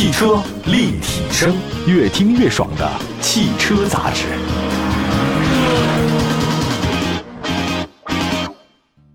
[0.00, 1.54] 汽车立体声，
[1.86, 4.24] 越听越爽的汽车杂志。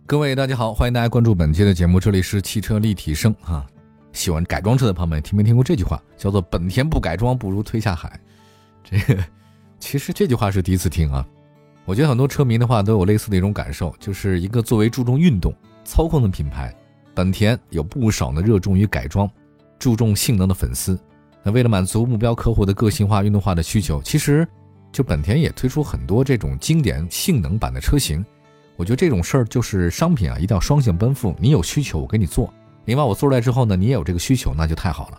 [0.06, 3.65] 各位大家好，欢迎大家关注本期的节目，这里是汽车立体声啊。
[4.13, 5.99] 喜欢改装车的朋友们，听没听过这句话？
[6.15, 8.20] 叫做“本田不改装，不如推下海”。
[8.88, 9.24] 这个
[9.79, 11.26] 其实这句话是第一次听啊。
[11.86, 15.52] 我觉得很多车迷的话都有类似的一种感受，就是一个作为注重运动
[15.83, 16.72] 操控的品牌，
[17.16, 19.27] 本田有不少的热衷于改装、
[19.85, 20.99] 注重性能的粉丝。
[21.44, 24.48] 那为了满足目标客户的个性化、运动化的需求，其实
[24.91, 28.25] 就本田也推出很多这种经典性能版的车型。
[28.77, 31.35] 我觉得这种事儿就是商品啊，一定要双向奔赴。
[31.39, 32.52] 你有需求，我给你做；
[32.85, 35.17] 另外，我做出来之后呢，你也有这个需求，那就太好了。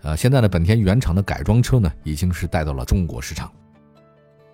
[0.00, 3.52] 呃，现在的本田原厂的改装车呢，已经是带到了中国市场。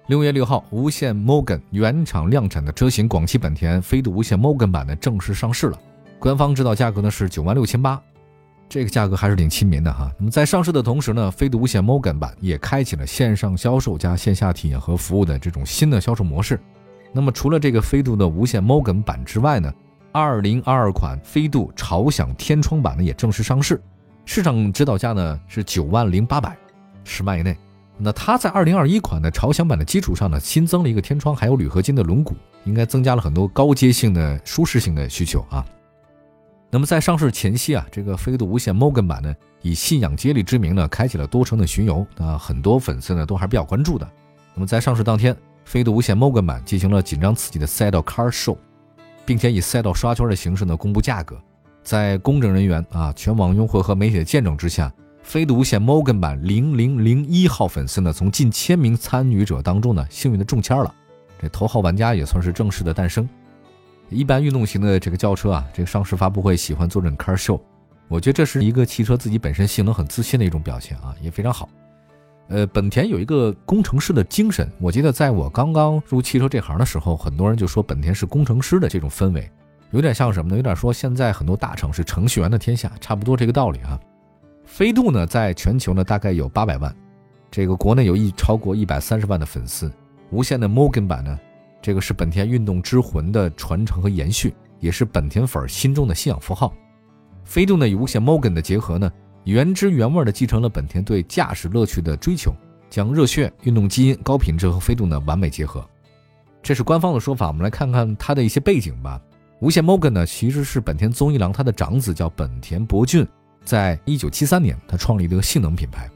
[0.09, 5.81] 六月六号，无限 Morgan 原厂量产的车型广汽本田飞度无限 Morgan 版呢正式上市了，
[6.19, 8.03] 官方指导价格呢是九万六千八，
[8.73, 10.11] 这个价格还是挺亲民的哈。
[10.19, 16.59] 那么在上市的同时呢，飞度无线 Morgan 版也开启了线上销售加线下体验和服务的这种新的销售模式。
[17.13, 19.71] 那么除了这个飞度的无线 Morgan 版之外呢，
[20.11, 23.79] 二零二二款飞度潮享天窗版呢也正式上市，
[24.25, 26.57] 市场指导价呢是九万零八百，
[27.05, 27.55] 十万以内。
[27.99, 32.33] 那它在二零二一款的潮享版的基础上呢，新增了一个天窗，还有铝合金的轮毂，
[32.65, 35.63] 应该增加了很多高阶性的舒适性的需求啊。
[36.75, 44.11] 那么在上市前夕啊，这个飞度无限 Morgan 版呢，以信仰接力之名呢，开启了多城的巡游啊，很多粉丝呢都还是比较关注的。
[44.55, 48.57] 那么在上市当天，飞度无限 Morgan 版进行了紧张刺激的赛道 Car Show，
[49.27, 51.39] 并且以赛道刷圈的形式呢公布价格，
[51.83, 54.91] 在公证人员啊、全网用户和媒体的见证之下。
[55.23, 60.93] 飞度无限 Morgan 版零零零一号粉丝呢，从近千名参与者当中呢，幸运的中签了，
[61.39, 63.29] 这头号玩家也算是正式的诞生。
[64.13, 67.61] 一般运动型的这个轿车啊，这个上市发布会喜欢做这种 car show，
[68.09, 71.69] 我觉得这是一个汽车自己本身性能很自信的一种表现啊，也非常好。
[72.49, 79.51] 呃，本田有一个工程师的精神，我记得在我刚刚入汽车这行的时候，很多人就说本田是工程师的这种氛围，
[79.91, 80.57] 有点像什么呢？
[80.57, 83.99] 有点说现在很多大城市程序员的天下，差不多这个道理啊。
[84.67, 86.95] 飞度呢，在全球呢大概有八百万，
[87.51, 89.91] 这个国内有一超过一百三十万的粉丝。
[90.31, 91.39] 无限的 Morgan 版呢，
[91.83, 96.73] 这个是本田运动之魂的传承和延续，也是本田粉心中的信仰符号。
[97.45, 99.13] 飞度呢与无限 Morgan 的结合呢，
[99.45, 102.55] 原汁原味的继承了本田对驾驶乐趣的追求，
[102.89, 105.85] 将热血、运动基因、高品质和飞度呢完美结合。
[106.63, 109.21] 这是官方的说法，我们来看看它的一些背景吧。
[109.59, 113.27] 无限 Morgan 呢，其实是本田宗一郎他的长子叫本田博俊。
[113.65, 116.09] 在一九七三年，他创立一个性能品牌，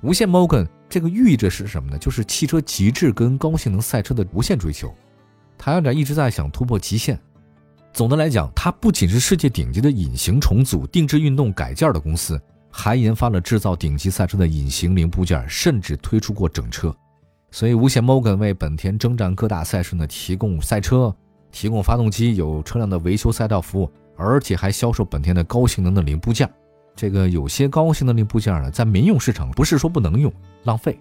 [0.00, 0.66] 无限 Morgan。
[0.88, 1.98] 这个寓意着是什么呢？
[1.98, 4.92] 就是汽车极致跟高性能赛车的无限追求。
[5.62, 7.20] 他有点一直在想突破极限。
[7.92, 12.40] 总的来讲，它不仅是世界顶级的隐形重组、定制运动改件的公司，
[12.70, 16.94] 还研发了制造顶级赛车的隐形零部件，甚至推出过整车。
[17.50, 21.14] 所以，无限 Morgan 为本田征战各大赛事呢提供赛车、
[21.52, 26.48] 提供发动机、有车辆的维修赛道服务，而且还销售本田的高性能的零部件。
[26.96, 30.32] 这个有些高性能零部件呢，在民用市场不是说不能用，
[30.62, 30.98] 浪费，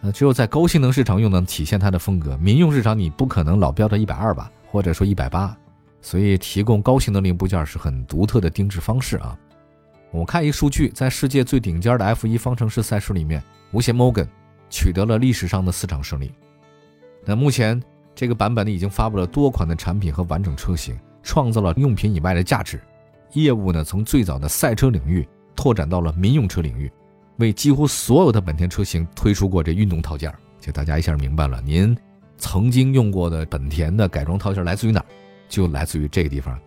[0.00, 2.36] 呃，只有在高性能市场用能体现它的风格。
[2.38, 5.56] 民用市场你不可能老标到一百二吧，或者说一百八，
[6.00, 9.36] 所以提供高性能零部件是很独特的定制方式啊。
[10.10, 13.42] 我看一数据，在世界最顶尖的 F1 方程式赛事里面，
[13.72, 14.28] 无限 Morgan
[14.70, 16.32] 取得了历史上的四场胜利。
[17.24, 17.82] 那目前
[18.14, 22.80] 这个版本呢，已经发布了多款的产品和完整车型，创造了用品以外的价值。
[23.32, 25.26] 业务呢，从最早的赛车领域。
[25.60, 26.88] 拓展到了民用车领域，
[27.38, 31.96] 为几乎所有的本田车型推出过这运动套件就大家一下明白了，您
[32.36, 35.06] 曾经用过的本田的改装套件来自于哪儿？
[35.48, 36.58] 就来自于这个地方，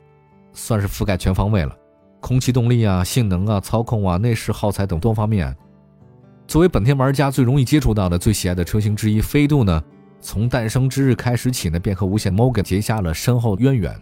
[0.54, 1.78] 算是覆盖全方位了。
[2.20, 5.56] 空气动力啊、性能啊、操控啊、内饰耗材等多方面。
[6.48, 9.84] 作为本田玩家最容易接触到的、最喜爱的车型之一，飞度呢，
[10.20, 13.96] 从诞生之日开始起呢，便和无限 Morgan 结下了深厚渊源。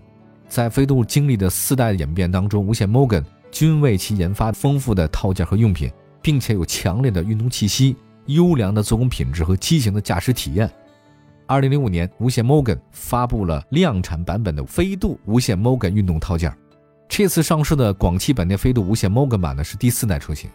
[0.47, 3.23] 在飞度经历的四代演变当中，无限 Morgan。
[3.51, 5.91] 均为其研发丰富的套件和用品，
[6.29, 7.95] 并且有强烈的运动气息、
[8.27, 10.69] 优良的做工品质和激情的驾驶体验。
[11.47, 16.55] 二零零五年，无限 Morgan 发布了量产版本的飞度无限 Morgan 运动套件。
[17.07, 20.47] 这次上市的广汽本田飞度无限 Morgan 版呢是第四代车型。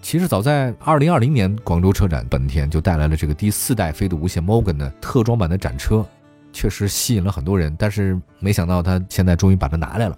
[0.00, 6.02] 其实早在二零二零年广州车展，本田就带来了这个第四代飞度无限 Morgan 的特装版的展车，
[6.50, 7.76] 确实吸引了很多人。
[7.78, 10.16] 但是没想到他现在终于把它拿来了。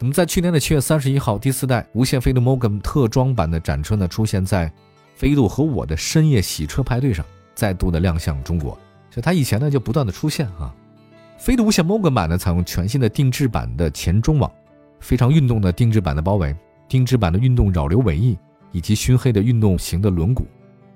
[0.00, 4.72] 那么，在去年的七月三十一号，第四代无限飞度 Morgan 特装版的展车呢，出现在
[5.16, 8.78] 飞度和我的深夜洗车派对上，再度的亮相中国。
[9.10, 10.72] 所以它以前呢就不断的出现啊。
[11.36, 14.48] 飞度无限 Morgan 版呢，采用全新的定制版的前中网，
[15.00, 16.54] 非常运动的定制版的包围，
[16.88, 18.38] 定制版的运动扰流尾翼，
[18.70, 20.44] 以及熏黑的运动型的轮毂。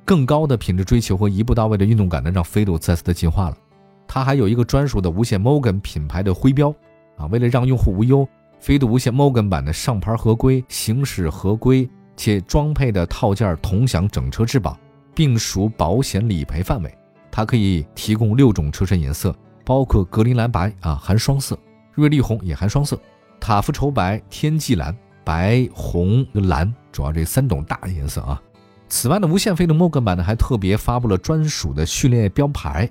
[0.05, 3.57] 更高的品质追求和一步到位的运动感呢，让飞度再次的进化了。
[4.07, 6.73] 它还有一个专属的无线 Morgan 品牌的徽标
[7.17, 8.29] 啊，为了让用户无忧，
[8.63, 14.79] 飞度无线 Morgan 版的上牌合规、行驶合规且装配的套件同享整车质保，
[15.13, 16.97] 并属保险理赔范围。
[17.29, 21.57] 它可以提供六种车身颜色，包括格林蓝白啊，含双色；
[21.93, 22.97] 瑞丽红也含双色；
[23.41, 28.41] 塔夫绸白、天际蓝、白红蓝，主要这三种大颜色啊。
[28.89, 32.89] 此外呢，无限飞度 Morgan 版呢还特别发布了专属的序列标牌。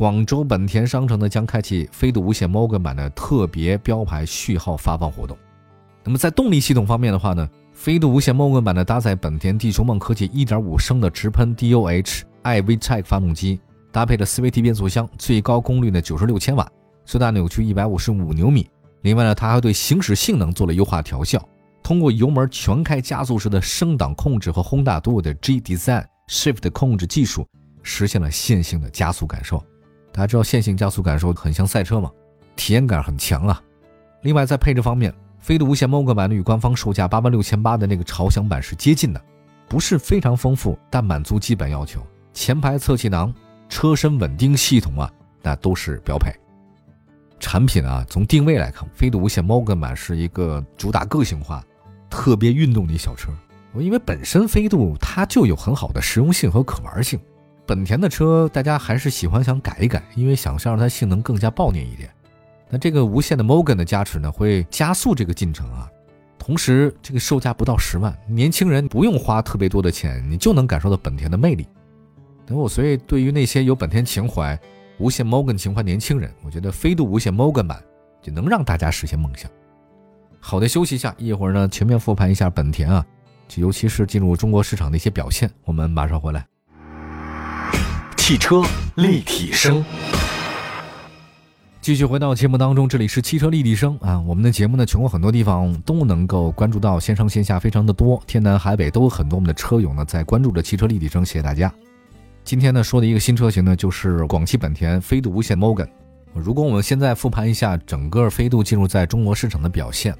[0.00, 5.36] 广州本田商城呢将开启飞度无限 Morgan 版的特别标牌序号发放活动。
[6.02, 13.60] 那么在动力系统方面的话呢，飞度无限 Morgan 版呢搭载本田地球梦科技1.5升的直喷 DOH iVTEC 发动机，
[13.92, 16.66] 搭配了 CVT 变速箱，最高功率呢96千瓦，
[17.04, 18.66] 最大扭矩155牛米。
[19.02, 21.46] 另外呢，它还对行驶性能做了优化调校。
[21.82, 27.46] 通过油门全开加速时的升档控制和轰大度的 G Design Shift 控制技术，
[27.82, 29.62] 实现了线性的加速感受。
[30.12, 32.10] 大家知道线性加速感受很像赛车吗？
[32.56, 33.62] 体验感很强啊。
[34.22, 39.20] 另外在配置方面，飞度无线 Morgan 版的与官方售价八万六千八的那个潮享版是接近的，
[39.68, 42.04] 不是非常丰富，但满足基本要求。
[42.32, 43.32] 前排侧气囊、
[43.68, 45.10] 车身稳定系统啊，
[45.42, 46.32] 那都是标配。
[47.38, 51.64] 产品啊，从定位来看，飞度无线 Morgan 版是一个主打个性化。
[52.10, 53.30] 特别运动的小车，
[53.78, 57.20] 因为本身飞度它就有很好的实用性和可玩性，
[57.70, 62.10] 本田的车大家还是喜欢想改一改，因为想让它性能更加暴虐一点。
[62.68, 65.88] 那这个无线的 Morgan 的加持呢，会加速这个进程啊。
[66.36, 71.64] 同时，这个售价不到十万，年轻人不用花特别多的钱，你就能感受到本田的魅力。
[72.44, 74.58] 等我，所以对于那些有本田情怀、
[74.98, 77.80] 无线 Morgan 情怀年轻人，我觉得飞度无线 Morgan 版
[78.20, 79.48] 就能让大家实现梦想。
[80.40, 83.06] 好的，休息一下，一会儿呢，全面复盘一下本田啊，
[83.54, 85.48] 尤其是进入中国市场的一些表现。
[85.64, 86.49] 我们马上回来。
[88.20, 88.62] 汽车
[88.96, 89.82] 立体声，
[91.80, 94.20] 继续回到节目当中，这里是汽车立体声啊。
[94.20, 101.24] 我们的节目呢，全国很多地方都能够关注到，线上线下非常的多，天南海北都有很多我们的车友呢在关注着汽车立体声。
[101.24, 101.72] 谢谢大家。
[102.44, 105.88] 今天呢说的一个新车型呢，就是广汽本田飞度无线 Morgan。
[106.34, 110.14] 如果我们现在复盘一下整个飞度进入在中国市场的表现。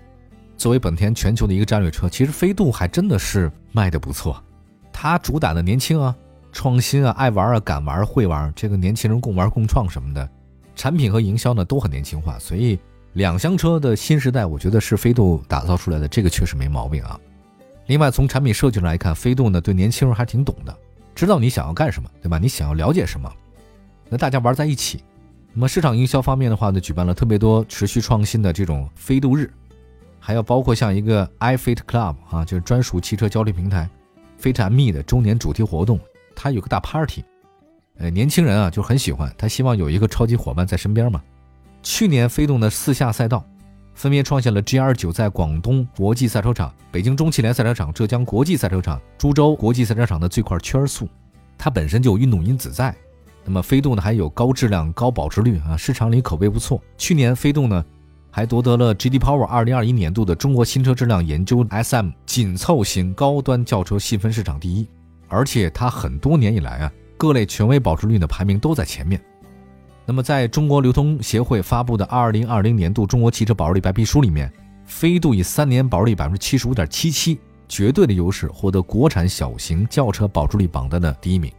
[0.57, 4.43] 作为本田全球的一个战略车，其实飞度还真的是卖的不错。
[4.91, 6.17] 它主打的年轻啊、
[6.53, 10.29] 创新啊、爱玩啊、敢玩会玩，这个年轻人共玩共创什么的，
[10.75, 12.39] 产品和营销呢都很年轻化。
[12.39, 12.79] 所以
[13.15, 17.19] 两厢车的新时代，我觉得是飞度打造出来的，这个确实没毛病啊。
[17.87, 20.77] 另外从产品设计上来看，飞度呢对年轻人还挺懂的，
[21.15, 22.39] 知道你想要干什么，对吧？
[22.39, 23.33] 你想要了解什么，
[24.09, 25.03] 那大家玩在一起。
[25.53, 29.51] 那么市场营销方面的话呢，举办了特别多持续创新的这种飞度日。
[30.23, 33.89] 还要包括像一个 iFit Club 啊，就是专属汽车交流平台
[34.41, 35.99] ，Fit Me 的周年主题活动，
[36.43, 37.23] 他有个大 party，
[37.99, 41.23] 呃，年轻人啊就很喜欢，他希望有一个超级伙伴在身边嘛。
[41.83, 43.45] 去年飞动的四下赛道，
[43.95, 51.07] 分别创下了 GR 九在广东国际赛车场、北京中汽联赛车场、浙江国际赛车场、株洲国际赛车场的最快圈速，
[51.59, 52.97] 它本身就有运动因子在。
[53.45, 56.83] 那么飞度呢还有高质量、高保值率啊，市场里口碑不错。
[56.97, 57.85] 去年飞度呢。
[58.33, 64.89] 还夺得了 GD Power 二零二一年度的中国新车质量研究 SM 紧凑型高端轿车细分市场第一，
[65.31, 69.19] 而且它很多年以来啊，各类权威保值率的排名都在前面。
[70.05, 74.53] 那么，在中国流通协会发布的二零二零年度中国汽车保值率白皮书里面，
[74.85, 81.53] 飞度以三年保值率百分之七十五点七七，绝对的优势获得国产小型轿车保值率榜单的第一名。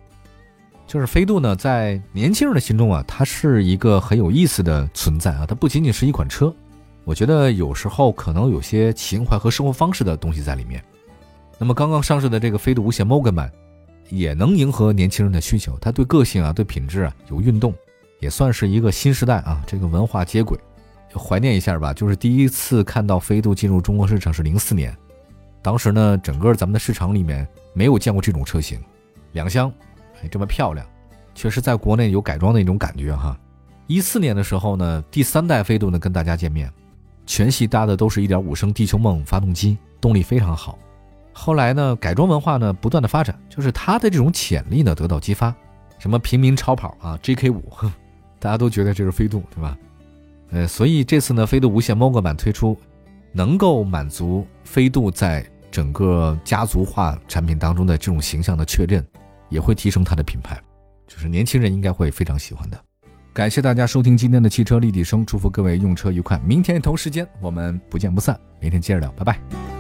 [0.86, 6.54] 就是飞度呢，在年轻人的心中啊，它是一个很有意思的存在啊，它不仅仅是一款车。
[7.06, 10.84] 我觉得有时候可能有些情怀和生活方式的东西在里面。
[11.58, 13.50] 那么刚刚上市的这个飞度无线 Morgan 版，
[14.12, 15.76] 也能迎合年轻人的需求。
[15.82, 17.74] 它对个性啊，对品质啊，有运动，
[18.20, 20.60] 也算是一个新时代啊，这个文化接轨。
[21.16, 24.96] 怀念一下吧，就是第一次看到飞度进入中国市场是零四年，
[25.62, 28.80] 当时呢，整个咱们的市场里面没有见过这种车型，
[29.32, 29.72] 两厢，
[30.22, 30.86] 哎，这么漂亮，
[31.34, 33.38] 确实在国内有改装的一种感觉哈。
[33.88, 36.72] 一四年的时候呢，第三代飞度呢跟大家见面。
[37.28, 40.78] 全系搭的都是一点五升地球梦发动机，动力非常好。
[41.34, 45.54] 后来呢，改装文化呢不断的发展，就是它的这种潜力呢得到激发。
[45.98, 47.64] 什么平民超跑啊，JK 五，
[48.40, 49.78] 大家都觉得这是飞度，对吧？
[50.52, 52.78] 呃，所以这次呢，飞度无线 Morgan 版推出，
[53.32, 59.06] 能够满足飞度在整个家族化产品当中的这种形象的确认，
[59.48, 60.60] 也会提升它的品牌，
[61.08, 62.78] 就是年轻人应该会非常喜欢的。
[63.32, 66.38] 感谢大家收听今天的汽车立体声，祝福各位用车愉快。
[66.40, 69.71] 明天同时间我们不见不散，明天接着聊，拜拜。